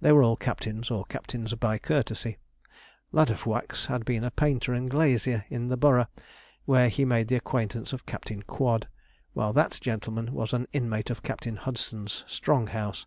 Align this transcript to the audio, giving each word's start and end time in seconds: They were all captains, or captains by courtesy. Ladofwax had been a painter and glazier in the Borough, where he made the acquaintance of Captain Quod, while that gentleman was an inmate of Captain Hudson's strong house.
They 0.00 0.10
were 0.10 0.22
all 0.22 0.36
captains, 0.38 0.90
or 0.90 1.04
captains 1.04 1.52
by 1.52 1.76
courtesy. 1.76 2.38
Ladofwax 3.12 3.88
had 3.88 4.06
been 4.06 4.24
a 4.24 4.30
painter 4.30 4.72
and 4.72 4.88
glazier 4.90 5.44
in 5.50 5.68
the 5.68 5.76
Borough, 5.76 6.06
where 6.64 6.88
he 6.88 7.04
made 7.04 7.28
the 7.28 7.36
acquaintance 7.36 7.92
of 7.92 8.06
Captain 8.06 8.40
Quod, 8.42 8.88
while 9.34 9.52
that 9.52 9.76
gentleman 9.82 10.32
was 10.32 10.54
an 10.54 10.66
inmate 10.72 11.10
of 11.10 11.22
Captain 11.22 11.56
Hudson's 11.56 12.24
strong 12.26 12.68
house. 12.68 13.04